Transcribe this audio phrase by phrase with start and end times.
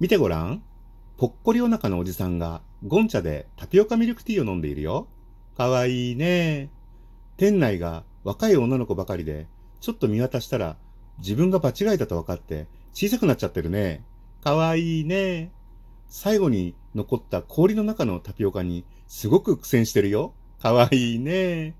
[0.00, 0.62] 見てごらん。
[1.16, 5.08] ぽっこりお腹のおじさんが、ゴン茶でタピオカミルクティーを飲んでいるよ。
[5.56, 6.70] かわいいね。
[7.36, 9.48] 店内が若い女の子ばかりで、
[9.80, 10.76] ちょっと見渡したら、
[11.18, 14.04] 自分が場違いだと分かって小さくなっちゃってるね。
[14.44, 15.50] かわいいね。
[16.08, 20.32] 最後に残った氷の中のタピオカにすごく苦戦してるよ。
[20.62, 21.74] かわいいね。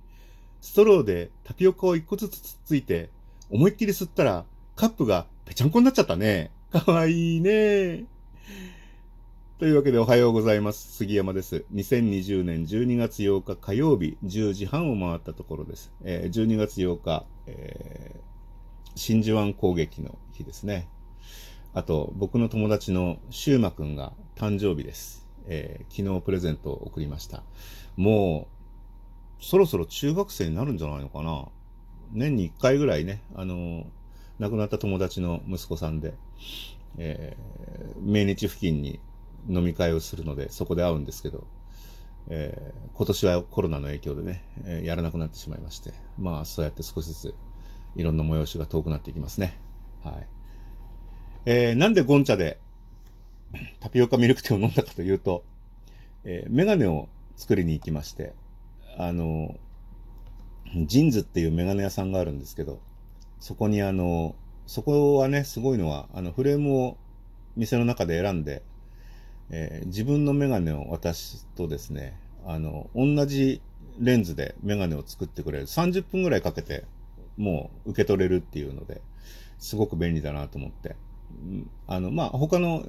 [0.61, 3.11] ストローでタピオカを一個ずつつっついて、
[3.48, 4.45] 思いっきり吸ったら
[4.75, 6.50] カップがぺちゃんこになっちゃったね。
[6.71, 8.05] かわいいね。
[9.59, 10.93] というわけでおはようございます。
[10.93, 11.64] 杉山です。
[11.72, 15.90] 2020年12月8日火曜日10時半を回ったところです。
[16.04, 20.90] えー、12月8日、えー、真珠湾攻撃の日ですね。
[21.73, 25.26] あと、僕の友達のシューマくんが誕生日です。
[25.46, 27.45] えー、昨日プレゼントを送りました。
[27.96, 28.46] も
[29.40, 31.48] う、そろそろ中学生になるんじゃないのかな。
[32.12, 33.87] 年に1回ぐらいね、あの、
[34.38, 36.14] 亡くなった友達の息子さんで、
[36.97, 39.00] えー、命日付近に
[39.48, 41.47] 飲み会をするので、そこで会うんですけど、
[42.28, 47.34] えー、今年はコロナの影響でね、えー、やらなくなってしまいまして、まあ、そうやって少しずつ、
[47.97, 49.58] いろんな催しが遠くなっていきますね。
[50.05, 50.27] はい。
[51.47, 52.58] えー、なんでゴンチャで
[53.80, 55.45] タピオカミルクティーを飲んだかというと、
[56.25, 58.34] えー、メガネを作りに行きまして、
[58.98, 59.56] あの、
[60.86, 62.80] ジンズっていうメガネ屋さんがあるんですけど、
[63.41, 64.34] そこにあの、
[64.67, 66.97] そこはね、すごいのは、あの、フレームを
[67.56, 68.62] 店の中で選んで、
[69.50, 73.61] えー、自分のメガネを渡すとですね、あの、同じ
[73.98, 75.67] レンズでメガネを作ってくれる。
[75.67, 76.84] 30分ぐらいかけて、
[77.36, 79.00] もう受け取れるっていうので、
[79.58, 80.97] すごく便利だなと思って。
[81.86, 82.84] あの、まあ、他の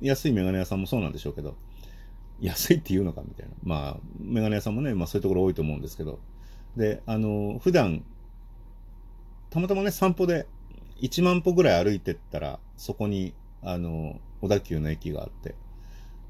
[0.00, 1.56] 安いメガネ屋さんもそうなんでしょうけど、
[2.40, 3.52] 安いって言うのかみたいな。
[3.62, 6.18] まあ、メガネ屋さんもね、まあそういうところ多いと思うんですけど、
[6.76, 8.04] で、あの、普段、
[9.52, 10.46] たまたまね、散歩で
[11.02, 15.54] 1万歩ぐらい歩いてったら、そこに、あの、小田急の駅があって、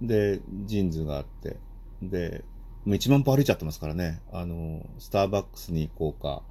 [0.02, 1.56] で、ジーンズがあって、
[2.02, 2.44] で、
[2.84, 6.42] もう1万歩歩いちゃってますからね、あの、スターバックスに行こうか、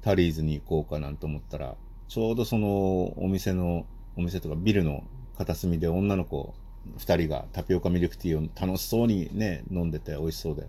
[0.00, 1.76] タリーズに行こうかなんて思ったら、
[2.08, 3.84] ちょうどそのお店の、
[4.16, 5.04] お店とかビルの
[5.36, 6.54] 片隅で女の子
[6.96, 10.68] 二人がタピオカミルクティーを楽しそうにね、飲んでて美味しそうで、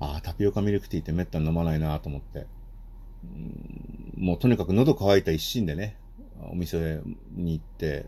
[0.00, 2.46] ああ、タピオカミルクティーってめったに飲まないなと思って、
[4.20, 5.96] もうとにかく喉乾いた一心でね、
[6.52, 7.00] お店
[7.34, 8.06] に行って、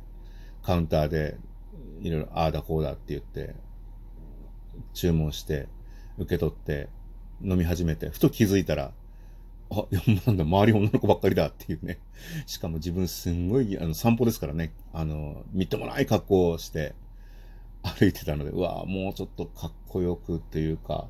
[0.62, 1.38] カウンターで
[2.02, 3.54] いろいろああだこうだって言って、
[4.92, 5.68] 注文して、
[6.18, 6.90] 受け取って、
[7.42, 8.92] 飲み始めて、ふと気づいたら、
[9.70, 9.86] あ、
[10.26, 11.98] なんだ、周り女の子ばっかりだっていうね。
[12.46, 16.94] しかも自分すんごい、あの、散歩ですからね、あの、みっともない格好をして
[17.82, 21.08] 歩いてたので、うわもうちょっとかっこよくっていうか、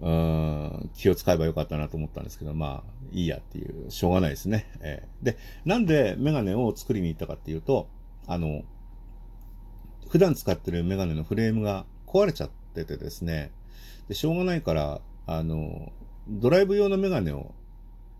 [0.00, 4.70] うん、気を使えばよかったなと思ったんですけど、まあ、いいやっていう、しょうがないですね。
[4.80, 7.88] えー、で、なんでメガネを作りに行ったかっていうと、
[8.26, 8.62] あの、
[10.08, 13.52] 普段使ってるメガネのフレームが壊れちゃっててですね、
[14.08, 15.92] で、しょうがないから、あの、
[16.28, 17.54] ドライブ用のメガネを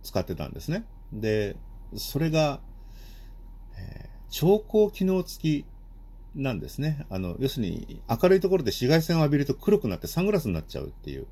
[0.02, 0.84] 使ってたんですね。
[1.12, 1.56] で、
[1.96, 2.60] それが、
[3.78, 5.66] えー、超光機能付き
[6.34, 7.06] なんですね。
[7.10, 11.26] あの、要するに明るいところで紫外線を浴びると黒くなってサングラスになっちゃうっていう。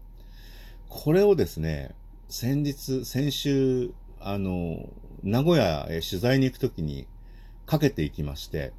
[0.94, 1.93] これをですね、
[2.28, 3.91] 先日、先週、
[4.21, 4.88] あの、
[5.25, 7.09] 名古屋へ取材に行くときに
[7.66, 8.72] かけていきまして、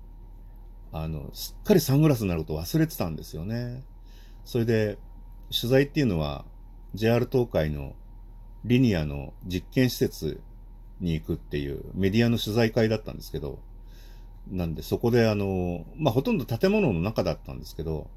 [0.94, 3.84] あの、すっかりサングラスになること忘れてたんですよね。
[4.46, 4.98] それで、
[5.52, 6.46] 取材っていうのは、
[6.94, 7.94] JR 東海の
[8.64, 10.40] リニアの実験施設
[11.02, 13.60] に行くっていうメディアの取材会だったんですけど、
[14.50, 18.10] なんでそこであの、まあ、ほとんど建物の中だったんですけど、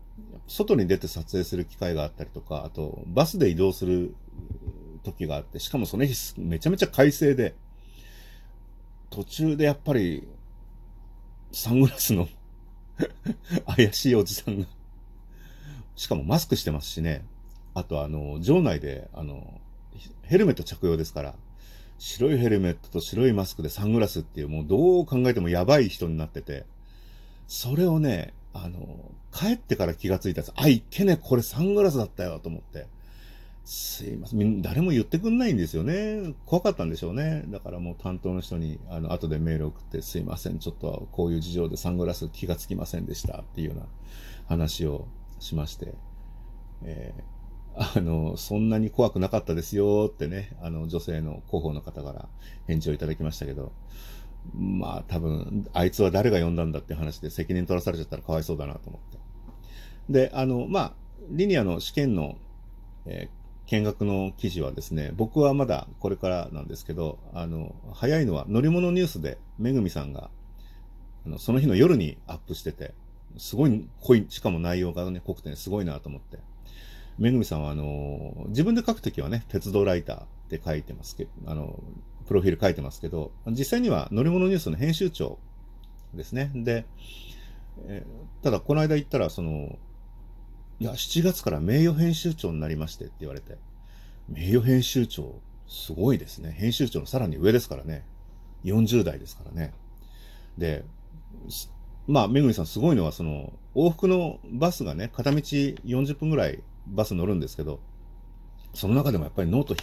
[0.47, 4.15] 外に出て撮影する機会があったりとか、あとバスで移動する
[5.05, 7.55] 時があって、しかもその日めちゃめちゃ快晴で、
[9.11, 10.27] 途中でやっぱり
[11.53, 12.29] サングラスの
[13.77, 14.67] 怪しいおじさんが
[15.99, 17.25] しかもマスクしてますしね、
[17.75, 19.61] あとあの、場内で、あの、
[20.23, 21.35] ヘルメット着用ですから、
[21.99, 26.67] 白いヘルメットと白いマスクでサングラスっていう、もうどう考えてもやばい人になってて、
[27.49, 30.53] それをね、あの、帰ってから気がついたんです。
[30.57, 32.87] あ、いけね、これサングラスだったよ、と思って。
[33.65, 34.63] すいません。
[34.63, 36.35] 誰も言ってくんないんですよね。
[36.47, 37.45] 怖かったんでしょうね。
[37.49, 40.59] だからもう担当の人に、あの、後でメール送って、すいません。
[40.59, 43.41] ちょっとこういう事情でサングラス気がつきませんでした。
[43.41, 43.87] っていうような
[44.47, 45.07] 話を
[45.39, 45.95] しまして。
[46.85, 47.39] えー
[47.81, 52.29] あの、そんなに怖くなかったですよってね、あの、女性の広報の方から
[52.67, 53.73] 返事をいただきましたけど、
[54.55, 59.19] まあ多分、あいつは誰が呼んだんだって話で責任取らされちゃったらかわいそうだなと思って。
[60.09, 60.93] で、あの、まあ、
[61.31, 62.37] リニアの試験の、
[63.07, 70.31] えー、見学の記事はですね、僕はまだこれからなんですけど、あの、早いのは乗り物ニュースでめぐみさんが
[71.27, 72.95] あのその日の夜にアップしてて、
[73.37, 76.39] すごい濃い、しかも内容がね、濃くて、ね、すごいなと思って。
[77.19, 81.83] めぐみさんは、あの、自分で書くときはね、鉄道ライターって書いてますけど、あの、
[82.29, 85.39] プロフィール書いてますけど、実際には乗り物ニュースの編集長
[86.15, 86.53] ですね。
[86.55, 86.85] で、
[87.87, 88.05] え、
[88.43, 89.79] ただ、この間言ったら、その、
[90.79, 93.57] いや、7月から名誉編集長になりましてって言われて、
[94.29, 96.53] 名誉編集長、すごいですね。
[96.53, 98.05] 編集長のさらに上ですからね。
[98.65, 99.73] 40代ですからね。
[100.59, 100.85] で、
[102.07, 107.81] まあ、めぐみさんすごいのは、その、往復のバスがね、片道40分ぐらいバス乗るんですけど、
[108.75, 109.75] その中でもやっぱりノート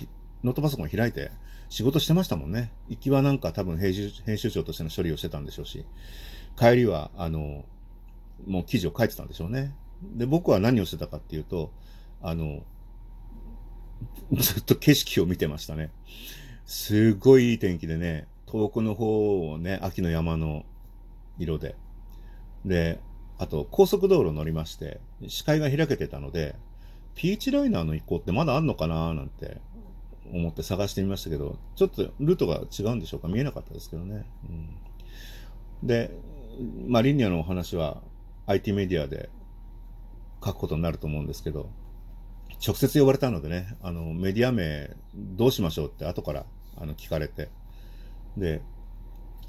[0.43, 1.31] ノートパソコン開いて
[1.69, 2.71] 仕事してましたもんね。
[2.87, 5.85] 行きはなんか多分編集編集長としての処理をしてたんでしょうし、
[6.57, 7.65] 帰りは、あの、
[8.45, 9.75] もう記事を書いてたんでしょうね。
[10.01, 11.71] で、僕は何をしてたかっていうと、
[12.21, 12.63] あの、
[14.33, 15.91] ずっと景色を見てましたね。
[16.65, 20.65] すごいいい天気でね、遠くの方をね、秋の山の
[21.37, 21.75] 色で。
[22.65, 22.99] で、
[23.37, 26.55] あと高速道路乗りまして、視界が開けてたので、
[27.15, 29.57] ピーチライナーの一行ってまだあんのかななんて
[30.33, 33.27] 思って探してみましたけど、ちょっとルートが違うんでしょうか？
[33.27, 34.25] 見えなかったですけどね。
[35.81, 36.11] うん、で、
[36.87, 38.01] まあ、リニアのお話は
[38.47, 39.29] IT メディアで
[40.43, 41.69] 書くことになると思うんですけど、
[42.65, 46.45] 直接呼ばれたのでね、あの、メディア名どうしましょうって後から
[46.77, 47.49] あの聞かれて、
[48.37, 48.61] で、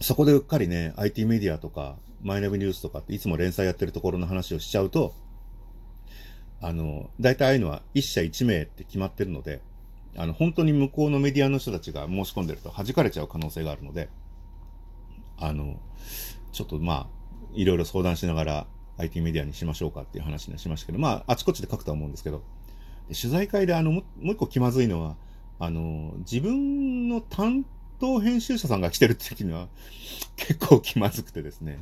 [0.00, 5.14] そこでうっかりね、IT メディアとか、マイナビニュースとかっていつも連載やってるところの話をしちゃうと、
[6.60, 9.60] あの、大体ああいうのは一社一名って決まってるので、
[10.16, 14.08] あの、本当に向こうのメディアの人たちが申し込んでると弾かれちゃう可能性があるので、
[15.38, 15.78] あの、
[16.52, 17.06] ちょっとまあ、
[17.52, 18.66] いろいろ相談しながら
[18.98, 22.42] IT メディアにしましょうかっていう話にはしましたけど、まあ、あちこちで書くとは思うんですけど、
[23.08, 25.16] 取材会であの、もう一個気まずいのは、
[25.58, 27.64] あの、自分の担
[27.98, 29.68] 当編集者さんが来てる時には
[30.36, 31.78] 結構気まずくてですね、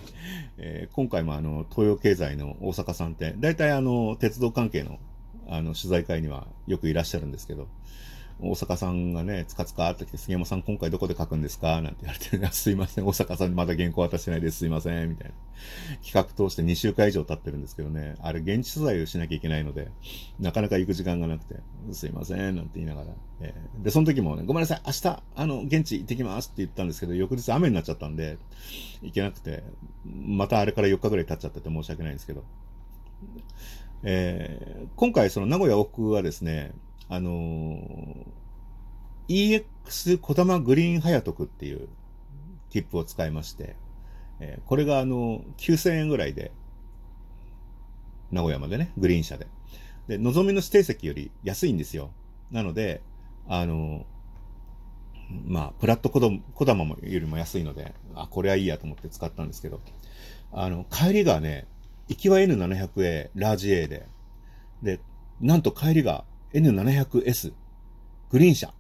[0.59, 4.99] えー、今回もあの、東洋経済の大阪さんって、大体あの、鉄道関係の
[5.47, 7.69] あの、取材会にはよくいらっしゃるんですけど、
[8.41, 11.81] 大阪さんがね、つかつかってきて、杉山さん今回どこで書くんですか？
[11.81, 15.35] なんて言われて、 すいません、大阪さんにまだ原稿渡してないです、すいません、みたいな。
[16.05, 19.91] 企画通して2週間以上経ってるんですけどね、あれ現地取材をしなきゃいけないので、
[20.41, 21.57] なかなか行く時間がなくて、
[21.93, 23.09] すいません、なんて言いながら。
[23.41, 28.39] えー、で、その時もね、ごめんなさい、明日、あの、現地行ってきますって言ったんですけど、翌日雨になっちゃったんで、
[29.03, 29.63] 行けなくて、
[30.05, 32.45] またあれから4日ぐらい経っちゃってて申し訳ないんですけど。
[34.07, 36.73] えー、今回その名古屋往復はですね、
[37.15, 38.45] あのー
[39.29, 41.89] EX 小玉グリーンハヤトクっていう
[42.71, 43.77] 切符を使いまして、
[44.41, 46.53] えー、これがあの、9000円ぐらいで、
[48.31, 49.47] 名古屋までね、グリーン車で。
[50.09, 52.11] で、のぞみの指定席より安いんですよ。
[52.51, 53.01] なので、
[53.49, 54.05] あの、
[55.47, 59.81] まあ、プラット小玉よりも安いので、あ、これはいいやと思って使ったんですけど、
[60.53, 61.67] あの、帰りがね、
[62.09, 64.07] 行きは N700A、ラージ A で、
[64.83, 65.01] で、
[65.41, 66.25] なんと帰りが
[66.55, 67.53] N700S、
[68.31, 68.73] グリーン車。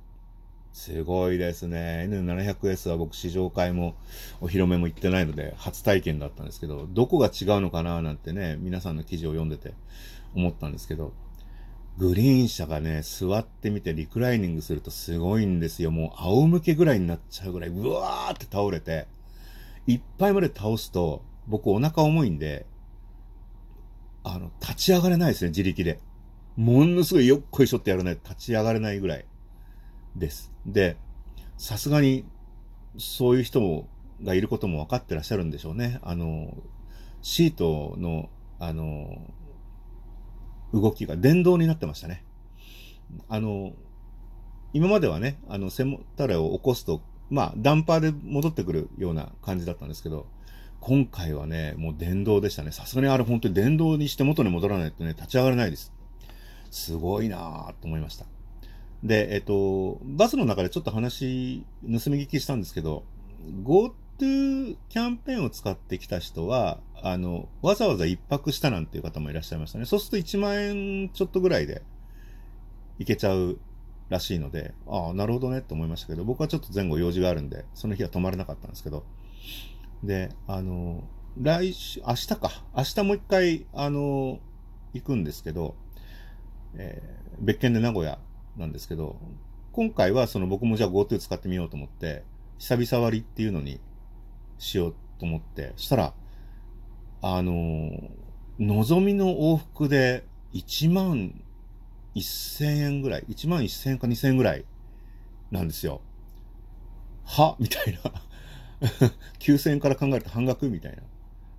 [0.72, 2.06] すごいですね。
[2.08, 3.96] N700S は僕試乗会も
[4.40, 9.74] お披露目も行ってないので初体験だったんですけど、どこが違うのかななんてね、皆さんの記事を読んでて
[10.36, 11.12] 思ったんですけど、
[11.98, 15.90] グリーン車がね、座ってみてリクライニングするとすごいんですよ。
[15.90, 19.08] もう仰向けぐらいになっちゃうぐらい、うわーって倒れて、
[19.88, 22.66] いっぱいまで倒すと、僕お腹重いんで、
[24.22, 25.98] あの、立ち上がれないですね、自力で。
[26.56, 29.24] ものすごいよっこいしょってやらないと立ち上がれないぐらい。
[30.16, 30.52] です。
[30.66, 30.96] で、
[31.56, 32.24] さすがに、
[32.96, 33.88] そういう人
[34.22, 35.98] がいることも分かってらっしゃるんでしょうね。
[36.02, 36.56] あの、
[37.22, 39.32] シートの、あの、
[40.72, 42.24] 動きが電動になってましたね。
[43.28, 43.72] あの、
[44.72, 50.26] 今まではね、あの、背もたれを起こすと、まあ、ダンパーで戻ってくるような感じだったんですけど、
[50.80, 52.70] 今回はね、もう電動でしたね。
[52.70, 55.93] さすがにあれ本当に電動にして元に戻らないとね、立ち上がれないです。
[56.74, 58.26] すごいなと思いました。
[59.04, 63.04] で、えっと、バスの中でちょっと話、盗み聞きしたんですけど、
[63.62, 69.84] GoTo キャンペーンを使ってきた人は、あの、わざわざ一泊したなんていう方もいらっしゃいましたね。
[69.84, 71.82] そうすると1万円ちょっとぐらいで
[72.98, 73.60] 行けちゃう
[74.08, 79.04] らしいので、ああ、なるほどねって思いましたけど、僕はちょっと前後用事があるんで、その日は泊まれなかったんですけど、
[80.02, 81.04] で、あの、
[81.40, 82.50] 来週、明日か。
[82.76, 84.40] 明日もう一回、あの、
[84.92, 85.76] 行くんですけど、
[86.76, 88.18] えー、別件で名古屋
[88.56, 89.16] なんですけど、
[89.72, 92.24] 今回はその僕もじゃあ GoTo 使ってみようと思って、
[92.58, 93.80] 久々割っていうのに
[94.58, 96.14] しようと思って、そしたら、
[97.22, 97.90] あの、
[98.58, 101.42] のぞみの往復で1万
[102.14, 104.64] 1000円ぐらい、1万1000円か2000円ぐらい
[105.50, 106.00] なんですよ。
[107.24, 107.56] は？
[107.58, 108.12] みたいな。
[109.40, 111.02] 9000円から考えると半額みたいな。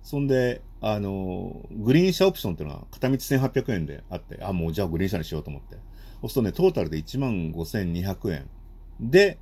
[0.02, 0.62] そんで、
[0.92, 5.76] あの、グリーン車オプションっていうのは片道1800円であって、あ、もうじゃあグリーン車にしようと思って。
[6.20, 8.48] そうするとね、トータルで15,200円。
[9.00, 9.38] で、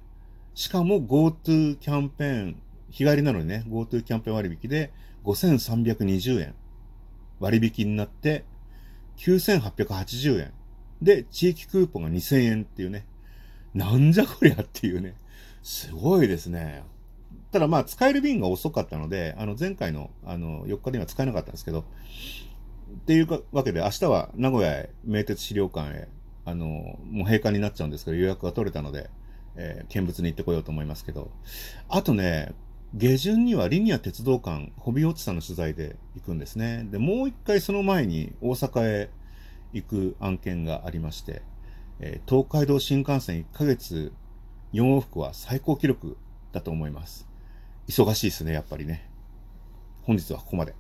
[0.55, 4.93] しかも GoTo キャンペーン、日帰りなのにね、GoTo キャンペーン割引で
[5.25, 6.55] 5320円
[7.41, 8.45] 割引になって
[9.19, 10.53] 9880円。
[11.03, 13.07] で、地域クーポンが2000円っていうね。
[13.75, 15.15] なんじゃこりゃっていうね。
[15.63, 16.85] すごいですね。
[17.51, 21.85] ただまあ、使える便が遅かったので、あの、前回の、あの、4日では使えなかったんですけど、っ
[23.07, 26.09] ていうわけで、明日は名古屋へ、名鉄資料館へ、
[26.45, 29.11] あの、もう閉館になっちゃうんですけど、予約が取れたので、
[29.57, 31.31] えー、見物に行ってこようと思いますけど、
[31.89, 32.55] あとね、
[32.95, 36.87] 下旬にはリニア鉄道館、ホビーオツさんの取材で行くんですね。
[36.91, 39.11] で、もう一回その前に大阪へ
[39.73, 41.43] 行く案件がありまして、
[41.99, 44.13] えー、東海道新幹線1ヶ月
[44.73, 46.17] 4往復は最高記録
[46.55, 47.29] だと思います。
[47.89, 49.11] 忙しいですね、やっぱりね。
[50.03, 50.75] 本日はここまで。